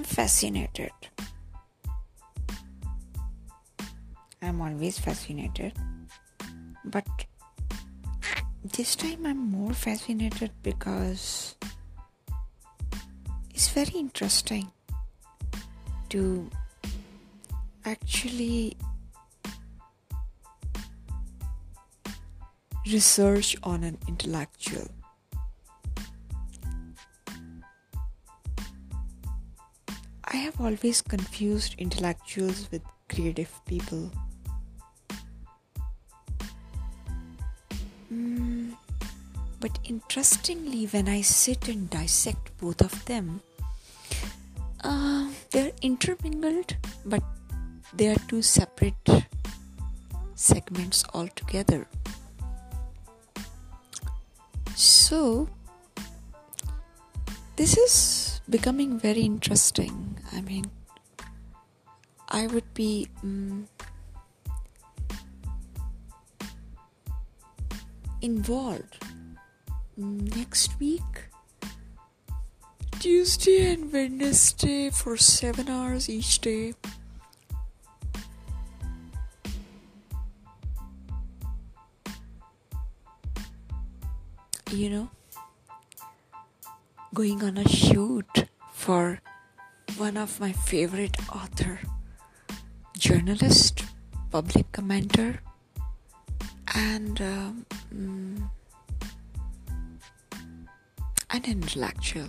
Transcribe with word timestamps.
I'm 0.00 0.04
fascinated. 0.04 0.92
I'm 4.40 4.62
always 4.62 4.98
fascinated. 4.98 5.74
But 6.86 7.06
this 8.64 8.96
time 8.96 9.26
I'm 9.26 9.36
more 9.36 9.74
fascinated 9.74 10.52
because 10.62 11.54
it's 13.52 13.68
very 13.68 13.92
interesting 13.92 14.72
to 16.08 16.48
actually 17.84 18.78
research 22.86 23.54
on 23.62 23.84
an 23.84 23.98
intellectual. 24.08 24.88
I 30.32 30.36
have 30.36 30.60
always 30.60 31.02
confused 31.02 31.74
intellectuals 31.78 32.70
with 32.70 32.82
creative 33.08 33.50
people. 33.66 34.12
Mm, 38.12 38.76
but 39.58 39.76
interestingly, 39.82 40.86
when 40.86 41.08
I 41.08 41.22
sit 41.22 41.66
and 41.66 41.90
dissect 41.90 42.56
both 42.58 42.80
of 42.80 43.04
them, 43.06 43.40
uh, 44.84 45.30
they're 45.50 45.72
intermingled, 45.82 46.76
but 47.04 47.24
they 47.92 48.06
are 48.06 48.20
two 48.28 48.42
separate 48.42 49.26
segments 50.36 51.02
altogether. 51.12 51.88
So, 54.76 55.48
this 57.56 57.76
is 57.76 58.29
becoming 58.50 58.98
very 58.98 59.22
interesting. 59.22 60.18
I 60.32 60.40
mean, 60.42 60.66
I 62.28 62.46
would 62.48 62.74
be. 62.74 63.08
Um, 63.22 63.68
involved 68.22 69.02
next 69.96 70.78
week 70.78 71.30
Tuesday 72.98 73.72
and 73.72 73.90
Wednesday 73.90 74.90
for 74.90 75.16
7 75.16 75.68
hours 75.68 76.10
each 76.10 76.38
day 76.40 76.74
you 84.70 84.90
know 84.90 85.08
going 87.12 87.42
on 87.42 87.58
a 87.58 87.68
shoot 87.68 88.46
for 88.72 89.20
one 89.96 90.16
of 90.16 90.38
my 90.38 90.52
favorite 90.52 91.16
author 91.28 91.80
journalist 92.96 93.84
public 94.30 94.70
commenter 94.70 95.38
and 96.74 97.20
um, 97.20 97.66
mm, 97.92 98.48
an 101.30 101.44
intellectual. 101.44 102.28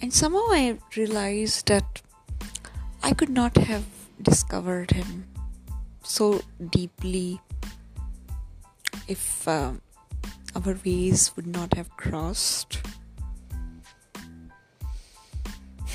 And 0.00 0.12
somehow 0.12 0.44
i 0.50 0.78
realized 0.96 1.66
that 1.66 2.02
i 3.02 3.12
could 3.12 3.30
not 3.30 3.56
have 3.56 3.84
discovered 4.22 4.92
him 4.92 5.26
so 6.04 6.42
deeply 6.70 7.40
if 9.08 9.48
um, 9.48 9.80
our 10.56 10.74
ways 10.84 11.36
would 11.36 11.46
not 11.46 11.74
have 11.74 11.94
crossed. 11.98 12.80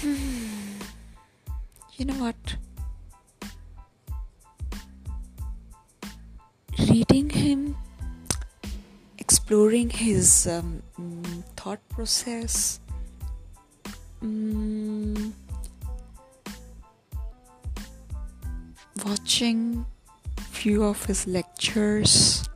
you 0.03 2.05
know 2.05 2.13
what? 2.13 2.35
Reading 6.77 7.31
him, 7.31 7.75
exploring 9.17 9.89
his 9.89 10.45
um, 10.45 10.83
thought 11.55 11.79
process, 11.89 12.79
um, 14.21 15.33
watching 19.03 19.87
few 20.51 20.83
of 20.83 21.03
his 21.05 21.25
lectures 21.25 22.47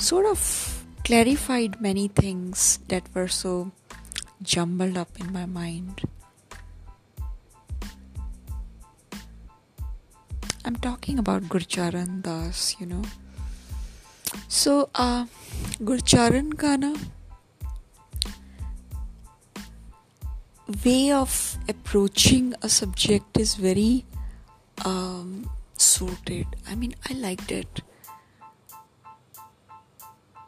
sort 0.00 0.24
of 0.24 0.84
clarified 1.04 1.80
many 1.80 2.08
things 2.08 2.78
that 2.88 3.02
were 3.14 3.28
so 3.28 3.70
jumbled 4.42 4.96
up 4.96 5.08
in 5.20 5.32
my 5.32 5.44
mind. 5.44 6.00
I'm 10.64 10.76
talking 10.76 11.18
about 11.18 11.42
Gurcharan 11.44 12.22
Das, 12.22 12.76
you 12.80 12.86
know. 12.86 13.02
So, 14.48 14.88
uh, 14.94 15.26
Gurcharan 15.82 16.56
ka 16.56 16.76
na 16.76 16.94
way 20.84 21.12
of 21.12 21.58
approaching 21.68 22.54
a 22.62 22.68
subject 22.68 23.38
is 23.38 23.54
very 23.56 24.06
um, 24.84 25.50
sorted. 25.76 26.46
I 26.68 26.74
mean, 26.74 26.94
I 27.08 27.14
liked 27.14 27.50
it 27.52 27.82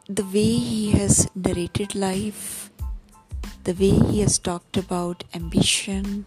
the 0.07 0.23
way 0.23 0.53
he 0.59 0.91
has 0.91 1.29
narrated 1.33 1.95
life, 1.95 2.69
the 3.63 3.73
way 3.73 3.91
he 4.11 4.19
has 4.19 4.37
talked 4.37 4.75
about 4.75 5.23
ambition, 5.33 6.25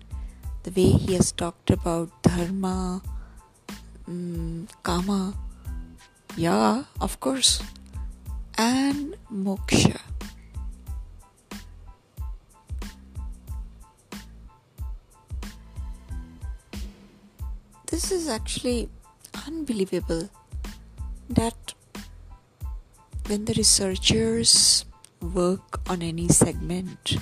the 0.63 0.71
way 0.71 0.97
he 0.97 1.15
has 1.15 1.31
talked 1.31 1.71
about 1.71 2.11
dharma, 2.23 3.03
um, 4.09 4.67
kama, 4.83 5.35
yeah, 6.37 6.85
of 7.03 7.21
course, 7.21 7.63
and 8.57 9.15
moksha. 9.31 10.01
This 17.89 18.11
is 18.11 18.27
actually 18.27 18.89
unbelievable 19.47 20.31
that 21.29 21.75
when 23.29 23.45
the 23.45 23.55
researchers 23.55 24.85
work 25.21 25.81
on 25.91 26.01
any 26.01 26.29
segment, 26.29 27.17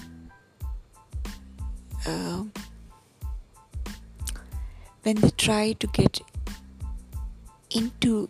uh, 2.07 2.45
when 5.03 5.17
they 5.17 5.31
try 5.31 5.73
to 5.73 5.87
get 5.87 6.21
into 7.71 8.29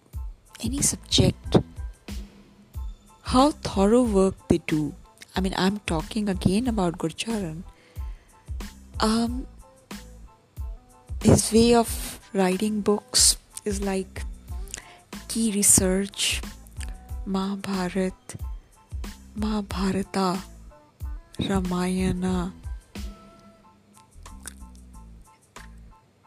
any 0.62 0.80
subject, 0.80 1.56
how 3.22 3.50
thorough 3.50 4.02
work 4.02 4.36
they 4.48 4.58
do. 4.58 4.94
I 5.34 5.40
mean, 5.40 5.54
I'm 5.56 5.80
talking 5.80 6.28
again 6.28 6.68
about 6.68 6.98
Gurcharan. 6.98 7.64
Um, 9.00 9.48
his 11.20 11.52
way 11.52 11.74
of 11.74 12.20
writing 12.32 12.82
books 12.82 13.36
is 13.64 13.80
like 13.82 14.22
key 15.26 15.50
research 15.52 16.40
Mahabharat, 17.26 18.36
Mahabharata, 19.34 20.42
Ramayana. 21.48 22.52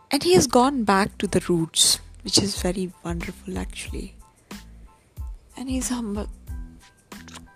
And 0.09 0.23
he 0.23 0.33
has 0.33 0.47
gone 0.47 0.83
back 0.83 1.17
to 1.19 1.27
the 1.27 1.39
roots, 1.47 1.99
which 2.23 2.39
is 2.39 2.59
very 2.61 2.91
wonderful 3.03 3.57
actually. 3.57 4.15
And 5.55 5.69
he's 5.69 5.89
humble. 5.89 6.27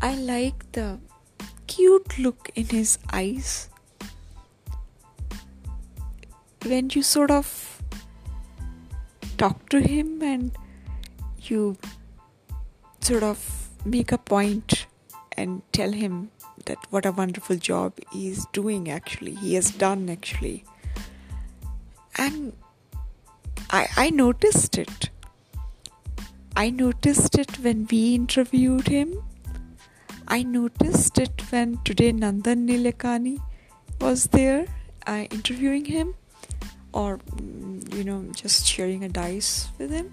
I 0.00 0.14
like 0.16 0.72
the 0.72 0.98
cute 1.66 2.18
look 2.18 2.50
in 2.54 2.66
his 2.66 2.98
eyes 3.12 3.68
when 6.64 6.88
you 6.90 7.02
sort 7.02 7.30
of 7.30 7.82
talk 9.36 9.68
to 9.68 9.80
him 9.80 10.22
and 10.22 10.52
you 11.42 11.76
sort 13.04 13.22
of 13.22 13.68
make 13.84 14.12
a 14.12 14.18
point 14.18 14.86
and 15.36 15.62
tell 15.72 15.92
him 15.92 16.30
that 16.66 16.78
what 16.90 17.04
a 17.04 17.12
wonderful 17.12 17.56
job 17.56 17.98
he's 18.12 18.46
doing 18.52 18.90
actually. 18.90 19.34
He 19.34 19.54
has 19.54 19.70
done 19.70 20.08
actually. 20.08 20.64
And 22.16 22.52
i 23.70 23.86
i 23.96 24.10
noticed 24.10 24.78
it. 24.78 25.10
I 26.56 26.70
noticed 26.70 27.38
it 27.44 27.58
when 27.58 27.86
we 27.90 28.14
interviewed 28.14 28.88
him. 28.88 29.14
I 30.26 30.42
noticed 30.42 31.18
it 31.18 31.42
when 31.50 31.78
today 31.84 32.12
nandan 32.12 32.66
nilekani 32.68 33.38
was 34.00 34.28
there 34.36 34.66
uh, 35.06 35.24
interviewing 35.38 35.84
him 35.84 36.14
or 36.92 37.18
mm, 37.18 37.94
you 37.94 38.04
know 38.04 38.20
just 38.42 38.66
sharing 38.66 39.04
a 39.04 39.08
dice 39.08 39.68
with 39.78 39.90
him 39.90 40.12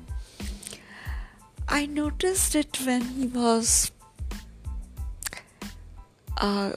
I 1.73 1.85
noticed 1.85 2.53
it 2.55 2.77
when 2.85 3.01
he 3.01 3.27
was 3.27 3.91
uh, 6.37 6.73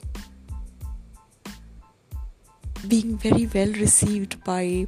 being 2.87 3.19
very 3.19 3.47
well 3.47 3.73
received 3.73 4.45
by 4.45 4.87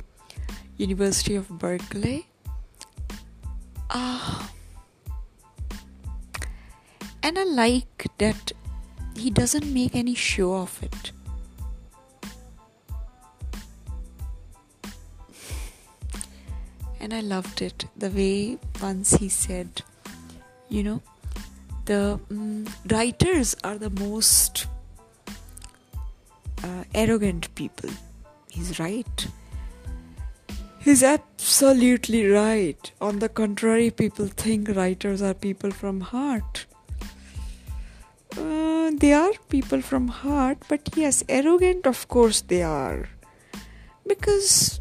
University 0.76 1.35
of 1.35 1.49
Berkeley. 1.49 2.29
Uh, 3.91 4.47
and 7.25 7.37
I 7.37 7.44
like 7.44 8.06
that 8.19 8.53
he 9.17 9.31
doesn't 9.31 9.67
make 9.75 9.97
any 9.97 10.14
show 10.14 10.55
of 10.55 10.81
it. 10.85 11.11
And 17.00 17.12
I 17.12 17.20
loved 17.20 17.61
it 17.61 17.87
the 17.97 18.11
way 18.11 18.58
once 18.81 19.14
he 19.14 19.29
said, 19.29 19.82
you 20.69 20.83
know, 20.83 21.03
the 21.85 22.21
um, 22.31 22.67
writers 22.91 23.57
are 23.63 23.79
the 23.79 23.91
most 23.91 24.67
uh, 26.63 26.85
arrogant 26.95 27.55
people. 27.55 27.91
He's 28.51 28.79
right. 28.79 29.27
He's 30.81 31.03
absolutely 31.03 32.27
right. 32.29 32.93
On 33.01 33.19
the 33.19 33.29
contrary, 33.29 33.91
people 33.91 34.27
think 34.27 34.69
writers 34.77 35.21
are 35.21 35.35
people 35.35 35.71
from 35.71 36.01
heart. 36.01 36.67
Uh, 38.39 38.91
they 38.95 39.13
are 39.13 39.33
people 39.49 39.81
from 39.81 40.09
heart, 40.09 40.59
but 40.69 40.89
yes, 40.95 41.25
arrogant, 41.29 41.87
of 41.87 42.07
course, 42.09 42.41
they 42.43 42.63
are. 42.63 43.09
Because 44.07 44.81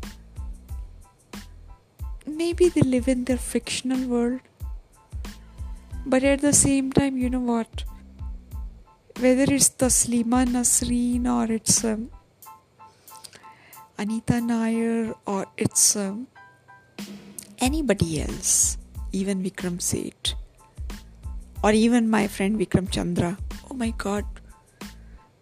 maybe 2.25 2.69
they 2.69 2.81
live 2.81 3.07
in 3.07 3.25
their 3.25 3.37
fictional 3.37 4.07
world. 4.07 4.41
But 6.05 6.23
at 6.23 6.41
the 6.41 6.53
same 6.53 6.91
time, 6.91 7.17
you 7.17 7.29
know 7.29 7.39
what? 7.39 7.83
Whether 9.19 9.51
it's 9.53 9.69
Taslima 9.69 10.45
Nasreen 10.45 11.25
or 11.25 11.51
it's 11.51 11.83
um, 11.83 12.11
Anita 13.97 14.39
Nair 14.39 15.15
or 15.25 15.47
it's 15.57 15.95
um, 15.95 16.27
anybody 17.59 18.21
else, 18.21 18.77
even 19.11 19.41
Vikram 19.41 19.81
Seth, 19.81 20.35
or 21.63 21.71
even 21.71 22.09
my 22.09 22.27
friend 22.27 22.59
Vikram 22.59 22.91
Chandra. 22.91 23.37
Oh 23.71 23.73
my 23.73 23.91
god, 23.91 24.25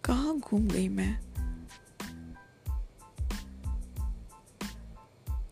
कहाँ 0.05 0.39
घूम 0.39 0.67
गई 0.67 0.87
मैं 0.89 1.19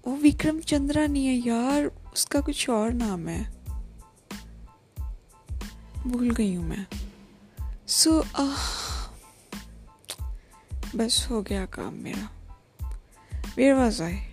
वो 0.08 0.16
विक्रम 0.16 0.60
चंद्रा 0.60 1.06
नहीं 1.08 1.26
है 1.26 1.36
यार 1.48 1.86
उसका 2.14 2.40
कुछ 2.42 2.70
और 2.70 2.94
नाम 2.94 3.28
है 3.28 3.61
भूल 6.08 6.32
गई 6.32 6.56
हूँ 6.56 6.66
मैं। 6.66 6.88
सो 7.88 8.22
so, 8.22 8.28
uh, 8.28 8.58
बस 10.96 11.28
हो 11.32 11.42
गया 11.42 11.66
काम 11.66 11.94
मेरा। 11.94 12.30
Where 13.58 13.74
was 13.74 14.04
I 14.04 14.28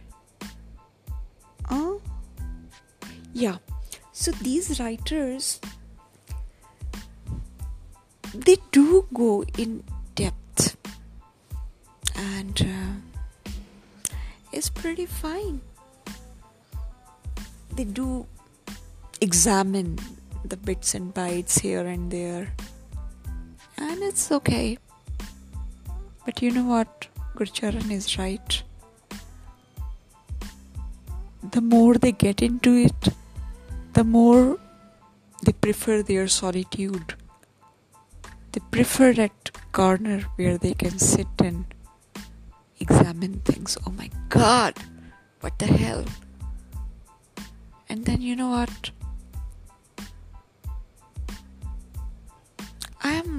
yeah 3.36 3.58
so 4.14 4.32
these 4.32 4.80
writers 4.80 5.60
they 8.36 8.56
do 8.74 9.08
go 9.12 9.44
in 9.60 9.82
depth 10.16 10.76
and 12.16 12.56
is 14.54 14.72
pretty 14.72 15.06
they 17.74 17.84
do 17.84 18.26
examine 19.22 20.17
the 20.44 20.56
bits 20.56 20.94
and 20.94 21.14
bytes 21.14 21.60
here 21.60 21.86
and 21.86 22.10
there, 22.10 22.54
and 23.76 24.02
it's 24.02 24.30
okay. 24.32 24.78
But 26.24 26.42
you 26.42 26.50
know 26.50 26.64
what? 26.64 27.08
Gurcharan 27.36 27.90
is 27.90 28.18
right 28.18 28.62
the 31.42 31.60
more 31.60 31.94
they 31.94 32.12
get 32.12 32.42
into 32.42 32.74
it, 32.74 33.08
the 33.94 34.04
more 34.04 34.58
they 35.44 35.52
prefer 35.52 36.02
their 36.02 36.28
solitude. 36.28 37.14
They 38.52 38.60
prefer 38.70 39.12
that 39.14 39.50
corner 39.72 40.20
where 40.36 40.58
they 40.58 40.74
can 40.74 40.98
sit 40.98 41.28
and 41.38 41.64
examine 42.80 43.40
things. 43.40 43.78
Oh 43.86 43.90
my 43.90 44.10
god, 44.28 44.74
what 45.40 45.58
the 45.58 45.66
hell? 45.66 46.04
And 47.88 48.04
then 48.04 48.20
you 48.20 48.36
know 48.36 48.50
what? 48.50 48.90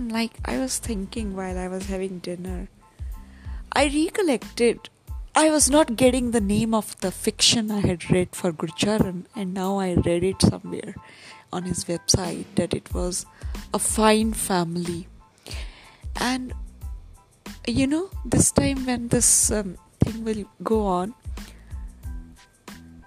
Like, 0.10 0.40
I 0.46 0.58
was 0.58 0.78
thinking 0.80 1.36
while 1.36 1.58
I 1.58 1.68
was 1.68 1.86
having 1.86 2.20
dinner. 2.20 2.68
I 3.72 3.86
recollected 3.86 4.90
I 5.36 5.50
was 5.52 5.70
not 5.70 5.96
getting 5.96 6.32
the 6.32 6.42
name 6.42 6.74
of 6.74 7.00
the 7.00 7.12
fiction 7.12 7.72
I 7.72 7.80
had 7.80 8.10
read 8.12 8.36
for 8.36 8.52
Gurcharan, 8.52 9.26
and 9.36 9.54
now 9.54 9.80
I 9.80 9.94
read 9.94 10.24
it 10.24 10.42
somewhere 10.42 10.96
on 11.54 11.64
his 11.64 11.86
website 11.86 12.46
that 12.56 12.74
it 12.74 12.94
was 12.94 13.26
a 13.74 13.80
fine 13.80 14.34
family. 14.34 15.08
And 16.16 16.54
you 17.68 17.88
know, 17.88 18.10
this 18.26 18.52
time 18.52 18.86
when 18.86 19.08
this 19.10 19.52
um, 19.52 19.78
thing 20.02 20.26
will 20.26 20.46
go 20.64 20.86
on, 20.88 21.14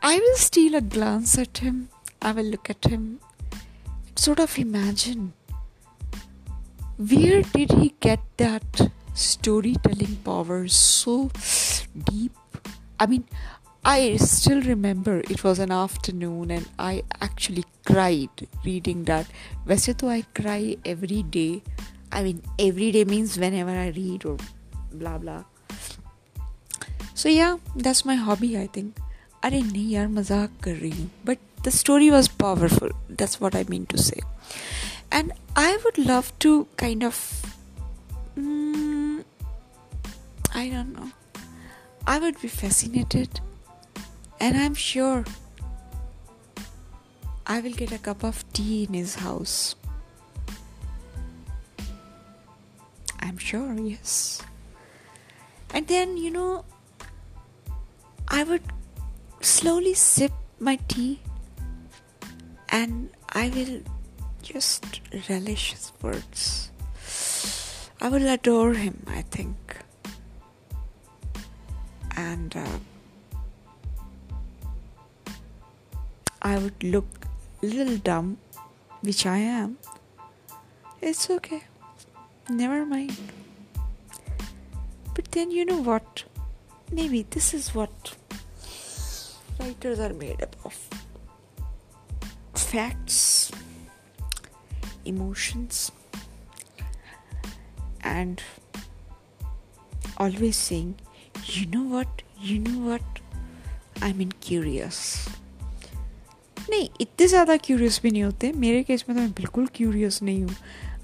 I 0.02 0.18
will 0.18 0.36
steal 0.36 0.76
a 0.76 0.80
glance 0.80 1.36
at 1.36 1.58
him, 1.58 1.88
I 2.22 2.32
will 2.32 2.44
look 2.44 2.70
at 2.70 2.84
him, 2.84 3.20
sort 4.16 4.38
of 4.38 4.58
imagine 4.58 5.34
where 7.01 7.41
did 7.41 7.71
he 7.71 7.93
get 7.99 8.19
that 8.37 8.91
storytelling 9.13 10.17
power 10.23 10.67
so 10.67 11.31
deep. 12.05 12.33
I 12.99 13.05
mean, 13.07 13.25
I 13.83 14.17
still 14.17 14.61
remember 14.61 15.19
it 15.19 15.43
was 15.43 15.59
an 15.59 15.71
afternoon 15.71 16.51
and 16.51 16.67
I 16.77 17.03
actually 17.21 17.65
cried 17.85 18.47
reading 18.65 19.03
that. 19.05 19.25
वैसे 19.67 19.93
तो 19.93 20.07
I 20.07 20.21
cry 20.39 20.77
every 20.85 21.23
day. 21.23 21.61
I 22.11 22.23
mean, 22.23 22.41
every 22.59 22.91
day 22.91 23.05
means 23.05 23.37
whenever 23.37 23.71
I 23.71 23.87
read 23.87 24.25
or 24.25 24.37
blah 24.93 25.17
blah. 25.17 25.43
So 27.13 27.29
yeah, 27.29 27.57
that's 27.75 28.05
my 28.05 28.15
hobby. 28.15 28.57
I 28.57 28.67
think. 28.67 29.03
अरे 29.43 29.61
नहीं 29.61 29.89
यार 29.89 30.07
मजाक 30.07 30.51
कर 30.63 30.75
रही 30.75 30.91
हूँ 30.91 31.09
but 31.25 31.37
the 31.65 31.71
story 31.71 32.07
was 32.13 32.27
powerful 32.41 32.93
that's 33.19 33.39
what 33.41 33.55
i 33.55 33.63
mean 33.71 33.85
to 33.93 33.97
say 34.05 34.21
and 35.12 35.32
i 35.54 35.78
would 35.84 35.98
love 35.98 36.32
to 36.38 36.66
kind 36.76 37.04
of 37.04 37.16
mm, 38.36 39.24
i 40.54 40.68
don't 40.68 40.92
know 40.94 41.10
I 42.04 42.18
would 42.18 42.40
be 42.40 42.48
fascinated, 42.48 43.40
and 44.40 44.56
I'm 44.56 44.74
sure 44.74 45.24
I 47.46 47.60
will 47.60 47.72
get 47.72 47.92
a 47.92 47.98
cup 47.98 48.24
of 48.24 48.44
tea 48.52 48.84
in 48.84 48.94
his 48.94 49.14
house. 49.14 49.76
I'm 53.20 53.38
sure, 53.38 53.72
yes. 53.78 54.42
And 55.72 55.86
then, 55.86 56.16
you 56.16 56.32
know, 56.32 56.64
I 58.26 58.42
would 58.42 58.64
slowly 59.40 59.94
sip 59.94 60.32
my 60.58 60.76
tea 60.88 61.20
and 62.68 63.10
I 63.28 63.48
will 63.50 63.80
just 64.42 65.00
relish 65.28 65.72
his 65.72 65.92
words. 66.02 66.70
I 68.00 68.08
will 68.08 68.28
adore 68.28 68.74
him, 68.74 69.04
I 69.06 69.22
think 69.22 69.82
and 72.16 72.56
uh, 72.56 72.78
I 76.40 76.58
would 76.58 76.82
look 76.82 77.26
a 77.62 77.66
little 77.66 77.96
dumb, 77.96 78.38
which 79.02 79.26
I 79.26 79.38
am. 79.38 79.78
It's 81.00 81.30
okay, 81.30 81.62
never 82.48 82.84
mind. 82.84 83.16
But 85.14 85.30
then 85.32 85.50
you 85.50 85.64
know 85.64 85.80
what? 85.80 86.24
Maybe 86.90 87.22
this 87.30 87.54
is 87.54 87.74
what 87.74 88.14
writers 89.58 89.98
are 90.00 90.12
made 90.12 90.42
up 90.42 90.56
of 90.64 90.88
facts, 92.54 93.50
emotions, 95.05 95.91
and 98.03 98.41
always 100.17 100.57
saying 100.57 100.95
you 101.45 101.65
know 101.67 101.83
what 101.95 102.23
you 102.41 102.59
know 102.59 102.79
what 102.89 103.23
I 104.03 104.13
mean 104.13 104.31
curious 104.43 104.97
नहीं 106.69 106.87
इतने 107.01 107.27
ज़्यादा 107.27 107.55
curious 107.57 107.99
भी 108.03 108.11
नहीं 108.11 108.23
होते 108.23 108.51
मेरे 108.63 108.83
case 108.83 109.05
में 109.09 109.15
तो 109.17 109.21
मैं 109.21 109.31
बिल्कुल 109.31 109.67
क्यूरियस 109.75 110.21
नहीं 110.23 110.43
हूँ 110.43 110.55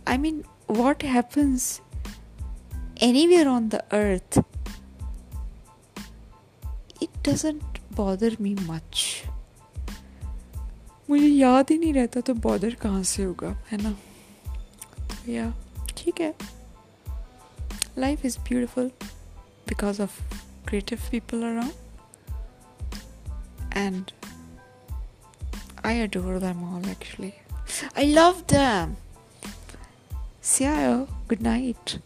आई 0.07 0.17
mean 0.17 0.43
what 0.71 1.03
happens 1.03 1.79
any 3.03 3.27
where 3.27 3.47
on 3.47 3.69
the 3.69 3.75
earth 3.75 4.41
it 7.03 7.15
doesn't 7.21 7.79
bother 7.95 8.31
me 8.39 8.55
much. 8.67 9.23
मुझे 11.09 11.27
याद 11.27 11.71
ही 11.71 11.77
नहीं 11.77 11.93
रहता 11.93 12.21
तो 12.21 12.33
बॉर्डर 12.33 12.75
कहाँ 12.75 13.03
से 13.03 13.23
होगा 13.23 13.49
है 13.71 13.81
ना 13.81 13.91
तो 15.09 15.31
या 15.31 15.53
ठीक 15.97 16.21
है 16.21 16.33
life 17.97 18.25
is 18.25 18.39
beautiful 18.39 18.91
because 19.69 20.01
of 20.01 20.21
creative 20.65 21.01
people 21.11 21.43
around 21.43 21.73
and 23.71 24.11
I 25.83 25.91
adore 25.93 26.39
them 26.39 26.63
all 26.63 26.81
actually. 26.89 27.35
I 27.95 28.05
love 28.05 28.47
them. 28.47 28.97
See 30.41 30.63
you. 30.65 31.07
Good 31.27 31.41
night. 31.41 31.99